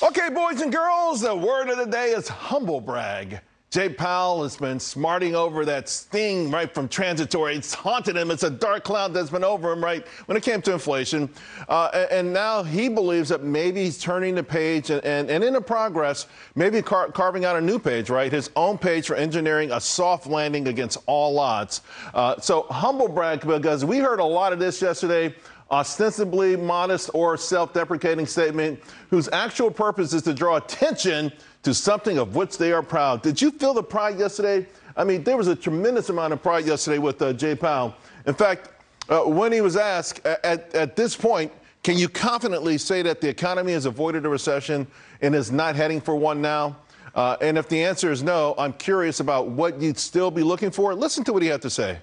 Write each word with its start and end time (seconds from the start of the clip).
Okay, 0.00 0.30
boys 0.30 0.60
and 0.60 0.70
girls, 0.70 1.22
the 1.22 1.34
word 1.34 1.68
of 1.70 1.76
the 1.76 1.84
day 1.84 2.10
is 2.10 2.28
humble 2.28 2.80
brag. 2.80 3.40
Jay 3.70 3.88
Powell 3.88 4.44
has 4.44 4.56
been 4.56 4.78
smarting 4.78 5.34
over 5.34 5.64
that 5.64 5.88
sting 5.88 6.52
right 6.52 6.72
from 6.72 6.88
transitory. 6.88 7.56
It's 7.56 7.74
haunted 7.74 8.16
him. 8.16 8.30
It's 8.30 8.44
a 8.44 8.50
dark 8.50 8.84
cloud 8.84 9.12
that's 9.12 9.30
been 9.30 9.42
over 9.42 9.72
him 9.72 9.82
right 9.82 10.06
when 10.26 10.36
it 10.36 10.44
came 10.44 10.62
to 10.62 10.72
inflation. 10.72 11.28
Uh, 11.68 12.06
and 12.12 12.32
now 12.32 12.62
he 12.62 12.88
believes 12.88 13.28
that 13.30 13.42
maybe 13.42 13.82
he's 13.82 13.98
turning 13.98 14.36
the 14.36 14.42
page 14.42 14.90
and, 14.90 15.04
and, 15.04 15.28
and 15.30 15.42
in 15.42 15.52
the 15.52 15.60
progress, 15.60 16.28
maybe 16.54 16.80
car- 16.80 17.10
carving 17.10 17.44
out 17.44 17.56
a 17.56 17.60
new 17.60 17.80
page, 17.80 18.08
right? 18.08 18.30
His 18.30 18.50
own 18.54 18.78
page 18.78 19.08
for 19.08 19.16
engineering 19.16 19.72
a 19.72 19.80
soft 19.80 20.28
landing 20.28 20.68
against 20.68 20.98
all 21.06 21.40
odds. 21.40 21.82
Uh, 22.14 22.40
so 22.40 22.66
humble 22.70 23.08
brag 23.08 23.40
because 23.40 23.84
we 23.84 23.98
heard 23.98 24.20
a 24.20 24.24
lot 24.24 24.52
of 24.52 24.60
this 24.60 24.80
yesterday 24.80 25.34
ostensibly 25.70 26.56
modest 26.56 27.10
or 27.14 27.36
self 27.36 27.72
deprecating 27.72 28.26
statement 28.26 28.80
whose 29.10 29.28
actual 29.32 29.70
purpose 29.70 30.12
is 30.12 30.22
to 30.22 30.34
draw 30.34 30.56
attention 30.56 31.32
to 31.62 31.74
something 31.74 32.18
of 32.18 32.36
which 32.36 32.58
they 32.58 32.72
are 32.72 32.82
proud. 32.82 33.22
Did 33.22 33.40
you 33.40 33.50
feel 33.50 33.74
the 33.74 33.82
pride 33.82 34.18
yesterday? 34.18 34.66
I 34.96 35.04
mean, 35.04 35.22
there 35.22 35.36
was 35.36 35.48
a 35.48 35.56
tremendous 35.56 36.08
amount 36.08 36.32
of 36.32 36.42
pride 36.42 36.66
yesterday 36.66 36.98
with 36.98 37.20
uh, 37.22 37.32
Jay 37.32 37.54
Powell. 37.54 37.94
In 38.26 38.34
fact, 38.34 38.70
uh, 39.08 39.22
when 39.22 39.52
he 39.52 39.60
was 39.60 39.76
asked 39.76 40.24
at, 40.26 40.74
at 40.74 40.96
this 40.96 41.16
point, 41.16 41.52
can 41.82 41.96
you 41.96 42.08
confidently 42.08 42.78
say 42.78 43.02
that 43.02 43.20
the 43.20 43.28
economy 43.28 43.72
has 43.72 43.86
avoided 43.86 44.26
a 44.26 44.28
recession 44.28 44.86
and 45.22 45.34
is 45.34 45.52
not 45.52 45.76
heading 45.76 46.00
for 46.00 46.16
one 46.16 46.42
now? 46.42 46.76
Uh, 47.14 47.36
and 47.40 47.56
if 47.56 47.68
the 47.68 47.82
answer 47.82 48.12
is 48.12 48.22
no, 48.22 48.54
I'm 48.58 48.72
curious 48.74 49.20
about 49.20 49.48
what 49.48 49.80
you'd 49.80 49.98
still 49.98 50.30
be 50.30 50.42
looking 50.42 50.70
for. 50.70 50.94
Listen 50.94 51.24
to 51.24 51.32
what 51.32 51.42
he 51.42 51.48
had 51.48 51.62
to 51.62 51.70
say. 51.70 51.98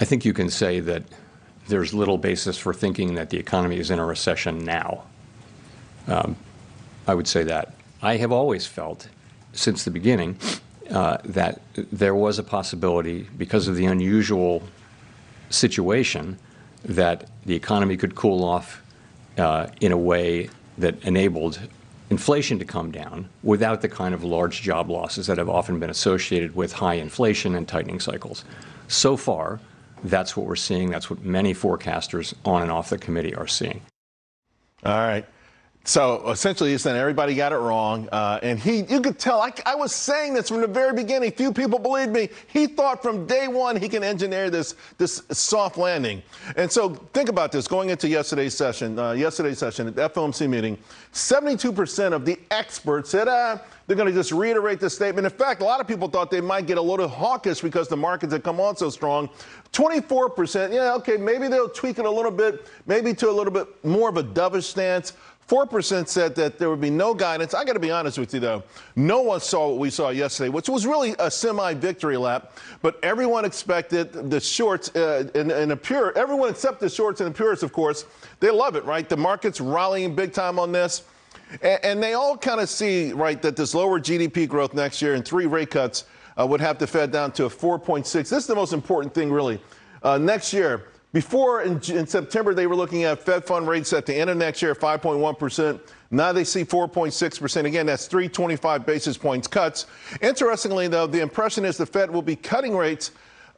I 0.00 0.04
think 0.04 0.24
you 0.24 0.34
can 0.34 0.50
say 0.50 0.80
that 0.80 1.04
there's 1.68 1.92
little 1.92 2.18
basis 2.18 2.58
for 2.58 2.72
thinking 2.72 3.14
that 3.14 3.30
the 3.30 3.38
economy 3.38 3.78
is 3.78 3.90
in 3.90 3.98
a 3.98 4.04
recession 4.04 4.64
now. 4.64 5.04
Um, 6.06 6.36
I 7.06 7.14
would 7.14 7.26
say 7.26 7.42
that. 7.44 7.74
I 8.02 8.16
have 8.16 8.32
always 8.32 8.66
felt, 8.66 9.08
since 9.52 9.84
the 9.84 9.90
beginning, 9.90 10.38
uh, 10.90 11.18
that 11.24 11.60
there 11.74 12.14
was 12.14 12.38
a 12.38 12.42
possibility, 12.42 13.28
because 13.36 13.68
of 13.68 13.76
the 13.76 13.86
unusual 13.86 14.62
situation, 15.50 16.38
that 16.84 17.28
the 17.44 17.54
economy 17.54 17.96
could 17.96 18.14
cool 18.14 18.44
off 18.44 18.82
uh, 19.38 19.66
in 19.80 19.92
a 19.92 19.96
way 19.96 20.48
that 20.78 21.02
enabled 21.04 21.58
inflation 22.10 22.58
to 22.58 22.64
come 22.64 22.92
down 22.92 23.28
without 23.42 23.80
the 23.80 23.88
kind 23.88 24.14
of 24.14 24.22
large 24.22 24.62
job 24.62 24.88
losses 24.88 25.26
that 25.26 25.38
have 25.38 25.48
often 25.48 25.80
been 25.80 25.90
associated 25.90 26.54
with 26.54 26.72
high 26.72 26.94
inflation 26.94 27.54
and 27.56 27.66
tightening 27.66 27.98
cycles. 27.98 28.44
So 28.86 29.16
far, 29.16 29.58
that's 30.04 30.36
what 30.36 30.46
we're 30.46 30.56
seeing. 30.56 30.90
That's 30.90 31.10
what 31.10 31.24
many 31.24 31.54
forecasters 31.54 32.34
on 32.44 32.62
and 32.62 32.70
off 32.70 32.90
the 32.90 32.98
committee 32.98 33.34
are 33.34 33.46
seeing. 33.46 33.82
All 34.84 34.96
right. 34.96 35.26
So 35.86 36.28
essentially, 36.30 36.72
he's 36.72 36.82
saying 36.82 36.96
everybody 36.96 37.36
got 37.36 37.52
it 37.52 37.58
wrong, 37.58 38.08
uh, 38.10 38.40
and 38.42 38.58
he, 38.58 38.82
you 38.82 39.00
could 39.00 39.20
tell. 39.20 39.40
I, 39.40 39.52
I, 39.64 39.76
was 39.76 39.94
saying 39.94 40.34
this 40.34 40.48
from 40.48 40.60
the 40.60 40.66
very 40.66 40.92
beginning. 40.92 41.30
Few 41.30 41.52
people 41.52 41.78
believed 41.78 42.10
me. 42.10 42.28
He 42.48 42.66
thought 42.66 43.00
from 43.00 43.24
day 43.24 43.46
one 43.46 43.76
he 43.76 43.88
can 43.88 44.02
engineer 44.02 44.50
this 44.50 44.74
this 44.98 45.22
soft 45.30 45.78
landing. 45.78 46.24
And 46.56 46.70
so 46.70 46.94
think 47.14 47.28
about 47.28 47.52
this. 47.52 47.68
Going 47.68 47.90
into 47.90 48.08
yesterday's 48.08 48.54
session, 48.54 48.98
uh, 48.98 49.12
yesterday's 49.12 49.58
session 49.58 49.86
at 49.86 49.94
the 49.94 50.10
FOMC 50.10 50.50
meeting, 50.50 50.76
72% 51.12 52.12
of 52.12 52.24
the 52.24 52.36
experts 52.50 53.10
said, 53.10 53.28
ah, 53.28 53.60
they're 53.86 53.96
going 53.96 54.08
to 54.08 54.14
just 54.14 54.32
reiterate 54.32 54.80
this 54.80 54.94
statement. 54.94 55.24
In 55.24 55.32
fact, 55.32 55.62
a 55.62 55.64
lot 55.64 55.80
of 55.80 55.86
people 55.86 56.08
thought 56.08 56.30
they 56.30 56.40
might 56.40 56.66
get 56.66 56.78
a 56.78 56.82
little 56.82 57.06
hawkish 57.06 57.60
because 57.60 57.86
the 57.86 57.96
markets 57.96 58.32
had 58.32 58.42
come 58.42 58.58
on 58.58 58.76
so 58.76 58.90
strong. 58.90 59.30
24%, 59.72 60.72
yeah, 60.72 60.94
okay, 60.94 61.16
maybe 61.16 61.46
they'll 61.46 61.68
tweak 61.68 61.98
it 61.98 62.04
a 62.04 62.10
little 62.10 62.30
bit, 62.30 62.66
maybe 62.86 63.14
to 63.14 63.30
a 63.30 63.32
little 63.32 63.52
bit 63.52 63.68
more 63.84 64.08
of 64.08 64.16
a 64.16 64.24
dovish 64.24 64.64
stance. 64.64 65.12
4% 65.48 66.08
said 66.08 66.34
that 66.34 66.58
there 66.58 66.68
would 66.68 66.80
be 66.80 66.90
no 66.90 67.14
guidance. 67.14 67.54
I 67.54 67.64
got 67.64 67.74
to 67.74 67.80
be 67.80 67.92
honest 67.92 68.18
with 68.18 68.34
you, 68.34 68.40
though. 68.40 68.64
No 68.96 69.22
one 69.22 69.40
saw 69.40 69.68
what 69.68 69.78
we 69.78 69.90
saw 69.90 70.08
yesterday, 70.08 70.48
which 70.48 70.68
was 70.68 70.86
really 70.86 71.14
a 71.20 71.30
semi 71.30 71.72
victory 71.74 72.16
lap. 72.16 72.52
But 72.82 72.98
everyone 73.04 73.44
expected 73.44 74.12
the 74.30 74.40
shorts 74.40 74.94
uh, 74.96 75.28
in, 75.34 75.52
in 75.52 75.70
a 75.70 75.76
pure, 75.76 76.16
everyone 76.18 76.50
except 76.50 76.80
the 76.80 76.88
shorts 76.88 77.20
and 77.20 77.32
the 77.32 77.36
purists, 77.36 77.62
of 77.62 77.72
course. 77.72 78.06
They 78.40 78.50
love 78.50 78.74
it, 78.74 78.84
right? 78.84 79.08
The 79.08 79.16
market's 79.16 79.60
rallying 79.60 80.16
big 80.16 80.32
time 80.32 80.58
on 80.58 80.72
this. 80.72 81.04
And, 81.62 81.84
and 81.84 82.02
they 82.02 82.14
all 82.14 82.36
kind 82.36 82.60
of 82.60 82.68
see, 82.68 83.12
right, 83.12 83.40
that 83.42 83.54
this 83.54 83.72
lower 83.72 84.00
GDP 84.00 84.48
growth 84.48 84.74
next 84.74 85.00
year 85.00 85.14
and 85.14 85.24
three 85.24 85.46
rate 85.46 85.70
cuts 85.70 86.06
uh, 86.36 86.44
would 86.44 86.60
have 86.60 86.78
the 86.78 86.88
Fed 86.88 87.12
down 87.12 87.30
to 87.32 87.44
a 87.44 87.48
4.6. 87.48 88.04
This 88.12 88.32
is 88.32 88.46
the 88.48 88.54
most 88.56 88.72
important 88.72 89.14
thing, 89.14 89.32
really. 89.32 89.60
Uh, 90.02 90.18
next 90.18 90.52
year, 90.52 90.88
before 91.16 91.62
in, 91.62 91.80
in, 91.88 92.06
September, 92.06 92.52
they 92.52 92.66
were 92.66 92.76
looking 92.76 93.04
at 93.04 93.18
Fed 93.18 93.42
fund 93.42 93.66
rates 93.66 93.94
at 93.94 94.04
the 94.04 94.14
end 94.14 94.28
of 94.28 94.36
next 94.36 94.60
year 94.60 94.72
at 94.72 94.78
5.1%. 94.78 95.80
Now 96.10 96.30
they 96.30 96.44
see 96.44 96.62
4.6%. 96.62 97.64
Again, 97.64 97.86
that's 97.86 98.06
325 98.06 98.84
basis 98.84 99.16
points 99.16 99.48
cuts. 99.48 99.86
Interestingly, 100.20 100.88
though, 100.88 101.06
the 101.06 101.20
impression 101.20 101.64
is 101.64 101.78
the 101.78 101.86
Fed 101.86 102.10
will 102.10 102.20
be 102.20 102.36
cutting 102.36 102.76
rates 102.76 103.12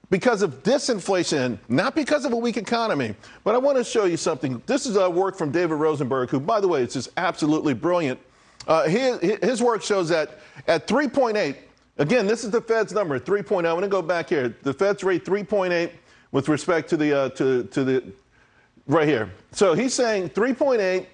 because 0.08 0.42
of 0.42 0.62
disinflation, 0.62 1.58
not 1.68 1.96
because 1.96 2.24
of 2.24 2.32
a 2.32 2.36
weak 2.36 2.58
economy. 2.58 3.16
But 3.42 3.56
I 3.56 3.58
want 3.58 3.76
to 3.76 3.82
show 3.82 4.04
you 4.04 4.16
something. 4.16 4.62
This 4.66 4.86
is 4.86 4.94
a 4.94 5.10
work 5.10 5.36
from 5.36 5.50
David 5.50 5.74
Rosenberg, 5.74 6.30
who, 6.30 6.38
by 6.38 6.60
the 6.60 6.68
way, 6.68 6.82
is 6.82 6.92
just 6.92 7.10
absolutely 7.16 7.74
brilliant. 7.74 8.20
Uh, 8.68 8.84
his, 8.84 9.18
his 9.42 9.60
work 9.60 9.82
shows 9.82 10.08
that 10.10 10.38
at 10.68 10.86
3.8, 10.86 11.56
again, 11.96 12.28
this 12.28 12.44
is 12.44 12.52
the 12.52 12.60
Fed's 12.60 12.92
number, 12.92 13.18
3.0. 13.18 13.56
I'm 13.56 13.64
going 13.64 13.82
to 13.82 13.88
go 13.88 14.00
back 14.00 14.28
here. 14.28 14.54
The 14.62 14.72
Fed's 14.72 15.02
rate 15.02 15.24
3.8 15.24 15.90
with 16.32 16.48
respect 16.48 16.88
to 16.90 16.96
the 16.96 17.16
uh, 17.16 17.28
to 17.30 17.64
to 17.64 17.84
the 17.84 18.12
right 18.86 19.08
here. 19.08 19.30
So 19.52 19.74
he's 19.74 19.94
saying 19.94 20.30
3.8. 20.30 21.06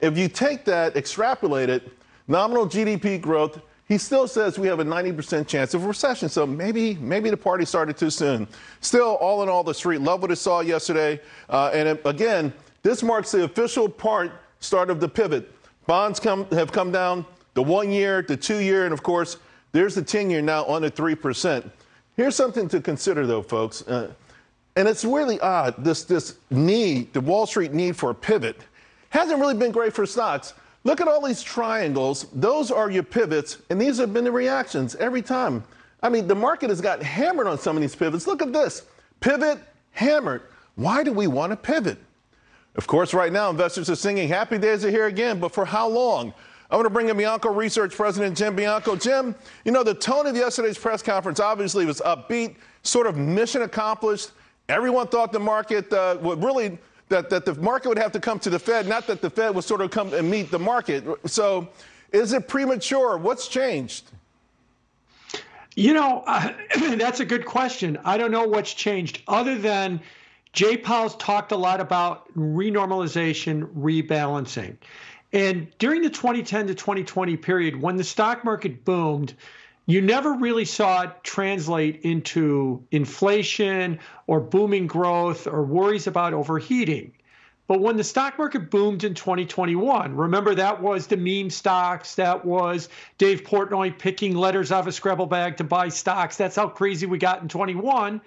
If 0.00 0.18
you 0.18 0.28
take 0.28 0.64
that, 0.66 0.96
extrapolate 0.96 1.68
it, 1.68 1.90
nominal 2.28 2.66
GDP 2.66 3.20
growth. 3.20 3.60
He 3.88 3.98
still 3.98 4.26
says 4.26 4.58
we 4.58 4.66
have 4.66 4.80
a 4.80 4.84
90% 4.84 5.46
chance 5.46 5.72
of 5.72 5.84
recession. 5.84 6.28
So 6.28 6.44
maybe 6.46 6.94
maybe 6.96 7.30
the 7.30 7.36
party 7.36 7.64
started 7.64 7.96
too 7.96 8.10
soon. 8.10 8.48
Still, 8.80 9.14
all 9.16 9.42
in 9.42 9.48
all, 9.48 9.62
the 9.62 9.74
street 9.74 10.00
loved 10.00 10.22
what 10.22 10.30
it 10.32 10.36
saw 10.36 10.60
yesterday. 10.60 11.20
Uh, 11.48 11.70
and 11.72 11.88
it, 11.88 12.02
again, 12.04 12.52
this 12.82 13.02
marks 13.02 13.30
the 13.32 13.44
official 13.44 13.88
part 13.88 14.32
start 14.60 14.90
of 14.90 15.00
the 15.00 15.08
pivot. 15.08 15.52
Bonds 15.86 16.18
come 16.18 16.46
have 16.50 16.72
come 16.72 16.90
down. 16.90 17.24
The 17.54 17.62
one 17.62 17.90
year, 17.90 18.22
the 18.22 18.36
two 18.36 18.58
year, 18.58 18.84
and 18.84 18.92
of 18.92 19.02
course, 19.02 19.38
there's 19.72 19.94
the 19.94 20.02
10 20.02 20.30
year 20.30 20.42
now 20.42 20.66
under 20.66 20.90
3%. 20.90 21.70
Here's 22.16 22.34
something 22.34 22.68
to 22.68 22.80
consider, 22.80 23.26
though, 23.26 23.42
folks. 23.42 23.82
Uh, 23.82 24.12
and 24.76 24.86
it's 24.86 25.04
really 25.04 25.40
odd, 25.40 25.74
this, 25.82 26.04
this 26.04 26.36
need, 26.50 27.12
the 27.14 27.20
Wall 27.20 27.46
Street 27.46 27.72
need 27.72 27.96
for 27.96 28.10
a 28.10 28.14
pivot, 28.14 28.60
hasn't 29.08 29.40
really 29.40 29.54
been 29.54 29.72
great 29.72 29.94
for 29.94 30.06
stocks. 30.06 30.52
Look 30.84 31.00
at 31.00 31.08
all 31.08 31.26
these 31.26 31.42
triangles. 31.42 32.26
Those 32.32 32.70
are 32.70 32.90
your 32.90 33.02
pivots, 33.02 33.58
and 33.70 33.80
these 33.80 33.98
have 33.98 34.12
been 34.12 34.24
the 34.24 34.30
reactions 34.30 34.94
every 34.96 35.22
time. 35.22 35.64
I 36.02 36.10
mean, 36.10 36.28
the 36.28 36.34
market 36.34 36.70
has 36.70 36.80
got 36.80 37.02
hammered 37.02 37.46
on 37.46 37.58
some 37.58 37.76
of 37.76 37.80
these 37.80 37.96
pivots. 37.96 38.26
Look 38.26 38.42
at 38.42 38.52
this 38.52 38.84
pivot, 39.20 39.58
hammered. 39.92 40.42
Why 40.76 41.02
do 41.02 41.12
we 41.12 41.26
want 41.26 41.50
to 41.50 41.56
pivot? 41.56 41.98
Of 42.76 42.86
course, 42.86 43.14
right 43.14 43.32
now, 43.32 43.48
investors 43.48 43.88
are 43.88 43.96
singing 43.96 44.28
happy 44.28 44.58
days 44.58 44.84
are 44.84 44.90
here 44.90 45.06
again, 45.06 45.40
but 45.40 45.52
for 45.52 45.64
how 45.64 45.88
long? 45.88 46.34
I 46.70 46.76
want 46.76 46.84
to 46.84 46.90
bring 46.90 47.08
in 47.08 47.16
Bianco 47.16 47.50
Research 47.52 47.94
President 47.94 48.36
Jim 48.36 48.54
Bianco. 48.54 48.96
Jim, 48.96 49.34
you 49.64 49.72
know, 49.72 49.82
the 49.82 49.94
tone 49.94 50.26
of 50.26 50.36
yesterday's 50.36 50.76
press 50.76 51.00
conference 51.00 51.40
obviously 51.40 51.86
was 51.86 52.00
upbeat, 52.00 52.56
sort 52.82 53.06
of 53.06 53.16
mission 53.16 53.62
accomplished. 53.62 54.32
Everyone 54.68 55.06
thought 55.06 55.32
the 55.32 55.38
market 55.38 55.92
uh, 55.92 56.18
would 56.20 56.42
really 56.42 56.78
that, 57.08 57.30
that 57.30 57.44
the 57.44 57.54
market 57.54 57.88
would 57.88 57.98
have 57.98 58.12
to 58.12 58.20
come 58.20 58.38
to 58.40 58.50
the 58.50 58.58
Fed, 58.58 58.88
not 58.88 59.06
that 59.06 59.20
the 59.20 59.30
Fed 59.30 59.54
would 59.54 59.64
sort 59.64 59.80
of 59.80 59.90
come 59.90 60.12
and 60.12 60.28
meet 60.28 60.50
the 60.50 60.58
market. 60.58 61.04
So, 61.26 61.68
is 62.12 62.32
it 62.32 62.48
premature? 62.48 63.16
What's 63.16 63.46
changed? 63.48 64.10
You 65.76 65.92
know, 65.92 66.24
uh, 66.26 66.52
that's 66.96 67.20
a 67.20 67.24
good 67.24 67.44
question. 67.44 67.98
I 68.04 68.16
don't 68.16 68.30
know 68.30 68.46
what's 68.46 68.72
changed 68.72 69.22
other 69.28 69.56
than 69.56 70.00
Jay 70.52 70.76
Powell's 70.76 71.14
talked 71.16 71.52
a 71.52 71.56
lot 71.56 71.80
about 71.80 72.32
renormalization, 72.34 73.66
rebalancing. 73.74 74.76
And 75.32 75.68
during 75.78 76.02
the 76.02 76.10
2010 76.10 76.68
to 76.68 76.74
2020 76.74 77.36
period, 77.36 77.80
when 77.80 77.96
the 77.96 78.04
stock 78.04 78.42
market 78.42 78.84
boomed, 78.84 79.34
you 79.86 80.00
never 80.00 80.32
really 80.32 80.64
saw 80.64 81.02
it 81.02 81.22
translate 81.22 82.00
into 82.02 82.84
inflation 82.90 84.00
or 84.26 84.40
booming 84.40 84.88
growth 84.88 85.46
or 85.46 85.62
worries 85.62 86.08
about 86.08 86.34
overheating. 86.34 87.12
But 87.68 87.80
when 87.80 87.96
the 87.96 88.04
stock 88.04 88.38
market 88.38 88.70
boomed 88.70 89.02
in 89.02 89.14
2021, 89.14 90.14
remember 90.14 90.54
that 90.54 90.80
was 90.80 91.06
the 91.06 91.16
meme 91.16 91.50
stocks, 91.50 92.14
that 92.16 92.44
was 92.44 92.88
Dave 93.18 93.42
Portnoy 93.42 93.98
picking 93.98 94.36
letters 94.36 94.70
out 94.70 94.80
of 94.80 94.86
a 94.86 94.92
Scrabble 94.92 95.26
bag 95.26 95.56
to 95.56 95.64
buy 95.64 95.88
stocks. 95.88 96.36
That's 96.36 96.54
how 96.54 96.68
crazy 96.68 97.06
we 97.06 97.18
got 97.18 97.42
in 97.42 97.48
21 97.48 98.20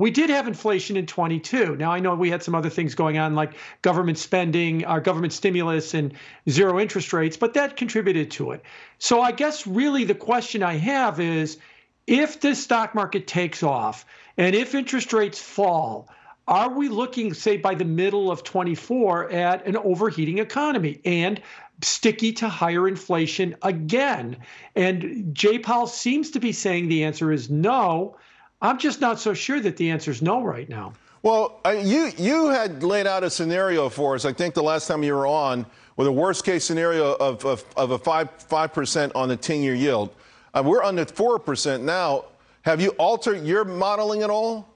we 0.00 0.10
did 0.10 0.30
have 0.30 0.48
inflation 0.48 0.96
in 0.96 1.04
22. 1.04 1.76
Now, 1.76 1.92
I 1.92 2.00
know 2.00 2.14
we 2.14 2.30
had 2.30 2.42
some 2.42 2.54
other 2.54 2.70
things 2.70 2.94
going 2.94 3.18
on 3.18 3.34
like 3.34 3.52
government 3.82 4.16
spending, 4.16 4.84
our 4.86 5.00
government 5.00 5.34
stimulus, 5.34 5.92
and 5.92 6.14
zero 6.48 6.80
interest 6.80 7.12
rates, 7.12 7.36
but 7.36 7.52
that 7.54 7.76
contributed 7.76 8.30
to 8.32 8.52
it. 8.52 8.62
So 8.98 9.20
I 9.20 9.32
guess 9.32 9.66
really 9.66 10.04
the 10.04 10.14
question 10.14 10.62
I 10.62 10.78
have 10.78 11.20
is 11.20 11.58
if 12.06 12.40
this 12.40 12.62
stock 12.62 12.94
market 12.94 13.26
takes 13.26 13.62
off 13.62 14.06
and 14.38 14.56
if 14.56 14.74
interest 14.74 15.12
rates 15.12 15.38
fall, 15.38 16.08
are 16.48 16.72
we 16.72 16.88
looking, 16.88 17.34
say, 17.34 17.58
by 17.58 17.74
the 17.74 17.84
middle 17.84 18.30
of 18.30 18.42
24 18.42 19.30
at 19.30 19.66
an 19.66 19.76
overheating 19.76 20.38
economy 20.38 21.00
and 21.04 21.42
sticky 21.82 22.32
to 22.32 22.48
higher 22.48 22.88
inflation 22.88 23.54
again? 23.60 24.38
And 24.74 25.34
Jay 25.34 25.58
Powell 25.58 25.86
seems 25.86 26.30
to 26.30 26.40
be 26.40 26.52
saying 26.52 26.88
the 26.88 27.04
answer 27.04 27.30
is 27.30 27.50
no. 27.50 28.16
I'm 28.62 28.78
just 28.78 29.00
not 29.00 29.18
so 29.18 29.34
sure 29.34 29.60
that 29.60 29.76
the 29.76 29.90
answer 29.90 30.10
is 30.10 30.22
no 30.22 30.42
right 30.42 30.68
now. 30.68 30.92
Well, 31.22 31.60
you 31.66 32.10
you 32.16 32.48
had 32.48 32.82
laid 32.82 33.06
out 33.06 33.24
a 33.24 33.30
scenario 33.30 33.88
for 33.88 34.14
us. 34.14 34.24
I 34.24 34.32
think 34.32 34.54
the 34.54 34.62
last 34.62 34.86
time 34.86 35.02
you 35.02 35.14
were 35.14 35.26
on 35.26 35.66
with 35.96 36.06
a 36.06 36.12
worst 36.12 36.44
case 36.44 36.64
scenario 36.64 37.14
of 37.14 37.44
of, 37.44 37.64
of 37.76 37.90
a 37.90 37.98
five 37.98 38.30
five 38.30 38.72
percent 38.72 39.12
on 39.14 39.28
the 39.28 39.36
ten 39.36 39.62
year 39.62 39.74
yield. 39.74 40.14
Uh, 40.54 40.62
we're 40.64 40.82
under 40.82 41.04
four 41.04 41.38
percent 41.38 41.84
now. 41.84 42.24
Have 42.62 42.80
you 42.80 42.90
altered 42.90 43.44
your 43.44 43.64
modeling 43.64 44.22
at 44.22 44.30
all? 44.30 44.68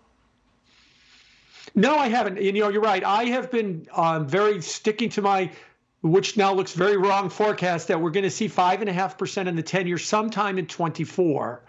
No, 1.75 1.97
I 1.97 2.09
haven't. 2.09 2.41
You 2.41 2.53
know, 2.53 2.69
you're 2.69 2.81
right. 2.81 3.03
I 3.03 3.25
have 3.25 3.51
been 3.51 3.87
um, 3.93 4.29
very 4.29 4.63
sticking 4.63 5.09
to 5.11 5.23
my, 5.23 5.51
which 6.05 6.37
now 6.37 6.53
looks 6.53 6.75
very 6.75 6.99
wrong 6.99 7.31
forecast 7.31 7.89
that 7.89 7.99
we're 7.99 8.11
going 8.11 8.25
to 8.25 8.31
see 8.31 8.47
five 8.47 8.83
and 8.83 8.91
a 8.91 8.93
half 8.93 9.17
percent 9.17 9.49
in 9.49 9.57
the 9.57 9.63
10 9.63 9.87
year 9.87 9.97
sometime 9.97 10.59
in 10.59 10.67
24. 10.67 11.63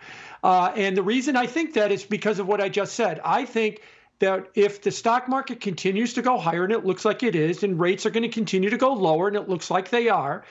Uh, 0.44 0.74
and 0.76 0.98
the 0.98 1.02
reason 1.02 1.38
I 1.38 1.48
think 1.48 1.74
that 1.76 1.90
is 1.90 2.04
because 2.04 2.38
of 2.40 2.46
what 2.46 2.60
I 2.60 2.68
just 2.68 2.96
said. 2.96 3.22
I 3.24 3.46
think 3.46 3.82
that 4.20 4.50
if 4.54 4.82
the 4.82 4.92
stock 4.92 5.30
market 5.30 5.62
continues 5.62 6.14
to 6.16 6.22
go 6.22 6.38
higher, 6.38 6.66
and 6.66 6.74
it 6.74 6.86
looks 6.86 7.06
like 7.06 7.24
it 7.24 7.34
is, 7.36 7.64
and 7.64 7.80
rates 7.80 8.06
are 8.06 8.10
going 8.10 8.24
to 8.24 8.30
continue 8.30 8.70
to 8.70 8.78
go 8.78 8.94
lower, 8.94 9.30
and 9.30 9.38
it 9.38 9.48
looks 9.48 9.72
like 9.72 9.90
they 9.90 10.10
are, 10.10 10.44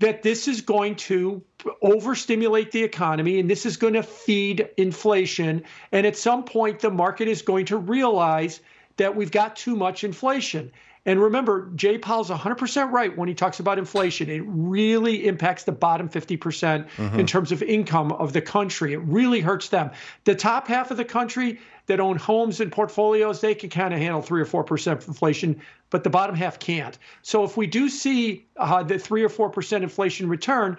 that 0.00 0.22
this 0.24 0.48
is 0.48 0.60
going 0.60 0.96
to 0.96 1.42
overstimulate 1.80 2.72
the 2.72 2.82
economy 2.82 3.38
and 3.38 3.48
this 3.48 3.66
is 3.66 3.76
going 3.76 3.94
to 3.94 4.02
feed 4.02 4.68
inflation. 4.76 5.62
And 5.92 6.06
at 6.06 6.16
some 6.16 6.44
point, 6.44 6.80
the 6.80 6.90
market 6.90 7.28
is 7.28 7.42
going 7.42 7.66
to 7.66 7.76
realize 7.76 8.60
that 8.96 9.14
we've 9.14 9.30
got 9.30 9.54
too 9.54 9.76
much 9.76 10.02
inflation. 10.02 10.72
And 11.08 11.22
remember, 11.22 11.70
Jay 11.74 11.96
Powell's 11.96 12.28
100% 12.28 12.92
right 12.92 13.16
when 13.16 13.30
he 13.30 13.34
talks 13.34 13.60
about 13.60 13.78
inflation. 13.78 14.28
It 14.28 14.42
really 14.46 15.26
impacts 15.26 15.64
the 15.64 15.72
bottom 15.72 16.10
50% 16.10 16.38
mm 16.38 17.10
hmm 17.10 17.18
in 17.18 17.26
terms 17.26 17.50
of 17.50 17.62
income 17.62 18.12
of 18.12 18.34
the 18.34 18.42
country. 18.42 18.92
It 18.92 18.98
really 18.98 19.40
hurts 19.40 19.70
them. 19.70 19.90
The 20.24 20.34
top 20.34 20.68
half 20.68 20.90
of 20.90 20.98
the 20.98 21.06
country 21.06 21.60
that 21.86 21.98
own 21.98 22.16
homes 22.16 22.60
and 22.60 22.70
portfolios, 22.70 23.40
they 23.40 23.54
can 23.54 23.70
kind 23.70 23.94
of 23.94 24.00
handle 24.00 24.20
3 24.20 24.42
or 24.42 24.44
4% 24.44 25.08
inflation, 25.08 25.62
but 25.88 26.04
the 26.04 26.10
bottom 26.10 26.36
half 26.36 26.58
can't. 26.58 26.96
So 27.22 27.44
if 27.44 27.56
we 27.56 27.66
do 27.66 27.88
see 27.88 28.46
uh, 28.58 28.82
the 28.82 28.98
3 28.98 29.24
or 29.24 29.30
4% 29.30 29.82
inflation 29.82 30.28
return, 30.28 30.76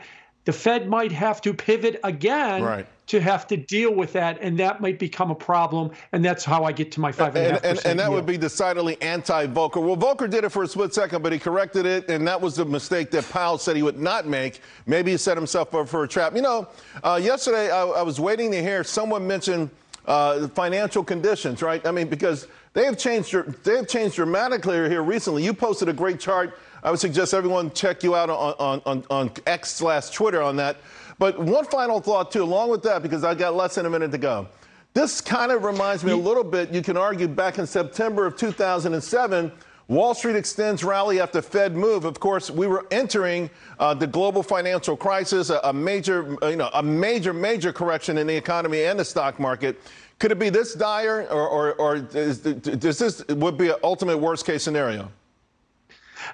the 0.49 0.53
Fed 0.53 0.89
might 0.89 1.11
have 1.11 1.41
to 1.41 1.53
pivot 1.53 1.99
again 2.03 2.63
right. 2.63 2.87
to 3.05 3.21
have 3.21 3.45
to 3.45 3.55
deal 3.55 3.93
with 3.93 4.13
that, 4.13 4.39
and 4.41 4.57
that 4.57 4.81
might 4.81 4.97
become 4.97 5.29
a 5.29 5.35
problem. 5.35 5.91
And 6.11 6.25
that's 6.25 6.43
how 6.43 6.63
I 6.63 6.71
get 6.71 6.91
to 6.93 6.99
my 6.99 7.11
five 7.11 7.35
and, 7.35 7.37
and 7.37 7.45
a 7.45 7.51
half 7.51 7.61
percent. 7.61 7.77
And, 7.77 7.85
and 7.85 7.99
that 7.99 8.11
would 8.11 8.25
be 8.25 8.35
decidedly 8.35 8.99
anti-Volcker. 8.99 9.75
Well, 9.75 9.95
Volcker 9.95 10.27
did 10.27 10.43
it 10.45 10.49
for 10.49 10.63
a 10.63 10.67
split 10.67 10.91
second, 10.91 11.21
but 11.21 11.31
he 11.31 11.37
corrected 11.37 11.85
it, 11.85 12.09
and 12.09 12.27
that 12.27 12.41
was 12.41 12.55
the 12.55 12.65
mistake 12.65 13.11
that 13.11 13.29
Powell 13.29 13.59
said 13.59 13.75
he 13.75 13.83
would 13.83 13.99
not 13.99 14.25
make. 14.25 14.61
Maybe 14.87 15.11
he 15.11 15.17
set 15.17 15.37
himself 15.37 15.75
up 15.75 15.87
for 15.87 16.03
a 16.03 16.07
trap. 16.07 16.35
You 16.35 16.41
know, 16.41 16.67
uh, 17.03 17.19
yesterday 17.21 17.69
I, 17.69 17.83
I, 17.83 18.01
was 18.01 18.19
waiting 18.19 18.49
to 18.53 18.59
hear 18.59 18.83
someone 18.83 19.27
mention 19.27 19.69
uh, 20.07 20.47
financial 20.47 21.03
conditions, 21.03 21.61
right? 21.61 21.85
I 21.85 21.91
mean, 21.91 22.07
because 22.07 22.47
they 22.73 22.85
have 22.85 22.97
changed. 22.97 23.35
They 23.63 23.75
have 23.75 23.87
changed 23.87 24.15
dramatically 24.15 24.89
here 24.89 25.03
recently. 25.03 25.43
You 25.43 25.53
posted 25.53 25.89
a 25.89 25.93
great 25.93 26.19
chart 26.19 26.57
I 26.83 26.91
would 26.91 26.99
suggest 26.99 27.33
everyone 27.33 27.71
check 27.71 28.03
you 28.03 28.15
out 28.15 28.29
on, 28.29 28.55
on, 28.59 28.81
on, 28.85 29.05
on 29.09 29.31
X 29.45 29.71
slash 29.71 30.09
Twitter 30.09 30.41
on 30.41 30.55
that. 30.57 30.77
But 31.17 31.37
one 31.39 31.65
final 31.65 31.99
thought, 31.99 32.31
too, 32.31 32.43
along 32.43 32.69
with 32.69 32.81
that, 32.83 33.03
because 33.03 33.23
I 33.23 33.35
got 33.35 33.55
less 33.55 33.75
than 33.75 33.85
a 33.85 33.89
minute 33.89 34.11
to 34.11 34.17
go. 34.17 34.47
This 34.93 35.21
kind 35.21 35.51
of 35.51 35.63
reminds 35.63 36.03
me 36.03 36.11
a 36.11 36.17
little 36.17 36.43
bit, 36.43 36.71
you 36.71 36.81
can 36.81 36.97
argue, 36.97 37.27
back 37.27 37.59
in 37.59 37.67
September 37.67 38.25
of 38.25 38.35
2007. 38.37 39.51
Wall 39.89 40.13
Street 40.13 40.35
extends 40.35 40.83
rally 40.83 41.19
after 41.19 41.41
Fed 41.41 41.75
move. 41.75 42.05
Of 42.05 42.19
course, 42.19 42.49
we 42.49 42.67
were 42.67 42.85
entering 42.91 43.49
uh, 43.79 43.93
the 43.93 44.07
global 44.07 44.43
financial 44.43 44.95
crisis, 44.95 45.49
a, 45.49 45.59
a, 45.63 45.73
major, 45.73 46.37
you 46.43 46.55
know, 46.55 46.69
a 46.73 46.83
major, 46.83 47.33
major 47.33 47.73
correction 47.73 48.17
in 48.17 48.27
the 48.27 48.35
economy 48.35 48.83
and 48.83 48.99
the 48.99 49.05
stock 49.05 49.39
market. 49.39 49.81
Could 50.19 50.31
it 50.31 50.39
be 50.39 50.49
this 50.49 50.75
dire, 50.75 51.27
or, 51.31 51.47
or, 51.47 51.73
or 51.73 51.95
is, 52.13 52.39
does 52.39 52.99
this 52.99 53.25
would 53.29 53.57
be 53.57 53.69
an 53.69 53.77
ultimate 53.83 54.17
worst 54.17 54.45
case 54.45 54.63
scenario? 54.63 55.11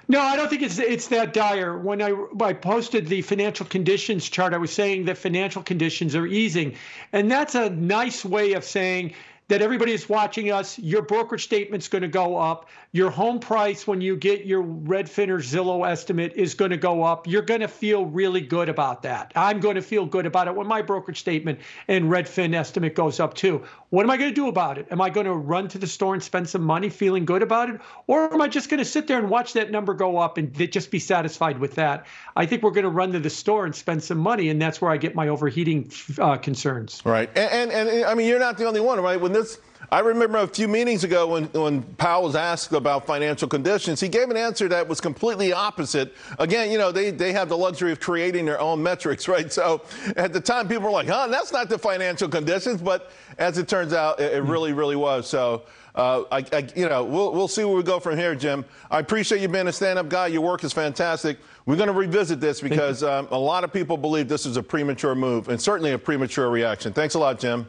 No, 0.08 0.20
I 0.20 0.36
don't 0.36 0.48
think 0.48 0.62
it's 0.62 0.78
it's 0.78 1.08
that 1.08 1.32
dire. 1.32 1.76
When 1.78 2.02
I 2.02 2.14
I 2.40 2.52
posted 2.52 3.06
the 3.06 3.22
financial 3.22 3.66
conditions 3.66 4.28
chart, 4.28 4.54
I 4.54 4.58
was 4.58 4.72
saying 4.72 5.06
that 5.06 5.18
financial 5.18 5.62
conditions 5.62 6.14
are 6.14 6.26
easing, 6.26 6.74
and 7.12 7.30
that's 7.30 7.54
a 7.54 7.70
nice 7.70 8.24
way 8.24 8.52
of 8.52 8.64
saying 8.64 9.14
that 9.48 9.62
everybody 9.62 9.92
is 9.92 10.08
watching 10.08 10.50
us. 10.50 10.78
Your 10.78 11.02
brokerage 11.02 11.44
statement's 11.44 11.88
going 11.88 12.02
to 12.02 12.08
go 12.08 12.36
up. 12.36 12.68
Your 12.92 13.10
home 13.10 13.38
price 13.38 13.86
when 13.86 14.00
you 14.00 14.16
get 14.16 14.44
your 14.44 14.62
Redfin 14.62 15.28
or 15.28 15.38
Zillow 15.38 15.88
estimate 15.88 16.32
is 16.34 16.54
going 16.54 16.72
to 16.72 16.76
go 16.76 17.02
up. 17.02 17.28
You're 17.28 17.42
going 17.42 17.60
to 17.60 17.68
feel 17.68 18.06
really 18.06 18.40
good 18.40 18.68
about 18.68 19.02
that. 19.02 19.32
I'm 19.36 19.60
going 19.60 19.76
to 19.76 19.82
feel 19.82 20.06
good 20.06 20.26
about 20.26 20.48
it 20.48 20.56
when 20.56 20.66
my 20.66 20.82
brokerage 20.82 21.20
statement 21.20 21.60
and 21.86 22.06
Redfin 22.06 22.54
estimate 22.54 22.94
goes 22.94 23.20
up 23.20 23.34
too. 23.34 23.64
What 23.90 24.02
am 24.02 24.10
I 24.10 24.16
going 24.16 24.30
to 24.30 24.34
do 24.34 24.48
about 24.48 24.78
it? 24.78 24.88
Am 24.90 25.00
I 25.00 25.10
going 25.10 25.26
to 25.26 25.34
run 25.34 25.68
to 25.68 25.78
the 25.78 25.86
store 25.86 26.14
and 26.14 26.22
spend 26.22 26.48
some 26.48 26.62
money 26.62 26.88
feeling 26.88 27.24
good 27.24 27.42
about 27.42 27.70
it? 27.70 27.80
Or 28.08 28.32
am 28.32 28.42
I 28.42 28.48
just 28.48 28.68
going 28.68 28.78
to 28.78 28.84
sit 28.84 29.06
there 29.06 29.18
and 29.18 29.30
watch 29.30 29.52
that 29.52 29.70
number 29.70 29.94
go 29.94 30.18
up 30.18 30.38
and 30.38 30.52
just 30.72 30.90
be 30.90 30.98
satisfied 30.98 31.58
with 31.58 31.76
that? 31.76 32.06
I 32.34 32.46
think 32.46 32.62
we're 32.62 32.72
going 32.72 32.84
to 32.84 32.90
run 32.90 33.12
to 33.12 33.20
the 33.20 33.30
store 33.30 33.64
and 33.64 33.74
spend 33.74 34.02
some 34.02 34.18
money, 34.18 34.48
and 34.48 34.60
that's 34.60 34.80
where 34.80 34.90
I 34.90 34.96
get 34.96 35.14
my 35.14 35.28
overheating 35.28 35.92
uh, 36.18 36.36
concerns. 36.36 37.00
Right. 37.04 37.30
And, 37.36 37.70
and, 37.70 37.88
and 37.88 38.04
I 38.04 38.14
mean, 38.14 38.26
you're 38.26 38.40
not 38.40 38.58
the 38.58 38.66
only 38.66 38.80
one, 38.80 39.00
right? 39.00 39.20
When 39.20 39.35
this 39.36 39.58
I 39.90 40.00
remember 40.00 40.38
a 40.38 40.48
few 40.48 40.66
meetings 40.66 41.04
ago 41.04 41.28
when, 41.28 41.44
when 41.46 41.82
Powell 41.82 42.24
was 42.24 42.34
asked 42.34 42.72
about 42.72 43.06
financial 43.06 43.46
conditions, 43.46 44.00
he 44.00 44.08
gave 44.08 44.30
an 44.30 44.36
answer 44.36 44.68
that 44.68 44.86
was 44.86 45.00
completely 45.00 45.52
opposite. 45.52 46.14
Again, 46.38 46.72
you 46.72 46.78
know, 46.78 46.90
they, 46.90 47.10
they 47.10 47.32
have 47.32 47.48
the 47.48 47.56
luxury 47.56 47.92
of 47.92 48.00
creating 48.00 48.46
their 48.46 48.60
own 48.60 48.82
metrics, 48.82 49.28
right? 49.36 49.52
So 49.52 49.82
at 50.16 50.32
the 50.32 50.40
time, 50.40 50.66
people 50.66 50.84
were 50.84 50.90
like, 50.90 51.08
huh, 51.08 51.28
that's 51.28 51.52
not 51.52 51.68
the 51.68 51.78
financial 51.78 52.28
conditions. 52.28 52.82
But 52.82 53.12
as 53.38 53.58
it 53.58 53.68
turns 53.68 53.92
out, 53.92 54.18
it, 54.18 54.34
it 54.34 54.42
really, 54.42 54.72
really 54.72 54.96
was. 54.96 55.28
So, 55.28 55.62
uh, 55.94 56.24
I, 56.30 56.44
I, 56.52 56.68
you 56.74 56.88
know, 56.88 57.04
we'll, 57.04 57.32
we'll 57.32 57.48
see 57.48 57.64
where 57.64 57.76
we 57.76 57.82
go 57.82 58.00
from 58.00 58.18
here, 58.18 58.34
Jim. 58.34 58.64
I 58.90 58.98
appreciate 58.98 59.40
you 59.40 59.48
being 59.48 59.68
a 59.68 59.72
stand 59.72 59.98
up 59.98 60.08
guy. 60.08 60.26
Your 60.26 60.42
work 60.42 60.62
is 60.62 60.72
fantastic. 60.72 61.38
We're 61.64 61.76
going 61.76 61.86
to 61.86 61.94
revisit 61.94 62.38
this 62.38 62.60
because 62.60 63.02
um, 63.02 63.28
a 63.30 63.38
lot 63.38 63.64
of 63.64 63.72
people 63.72 63.96
believe 63.96 64.28
this 64.28 64.46
is 64.46 64.56
a 64.56 64.62
premature 64.62 65.14
move 65.14 65.48
and 65.48 65.60
certainly 65.60 65.92
a 65.92 65.98
premature 65.98 66.50
reaction. 66.50 66.92
Thanks 66.92 67.14
a 67.14 67.18
lot, 67.18 67.38
Jim. 67.38 67.66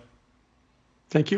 Thank 1.09 1.31
you. 1.31 1.35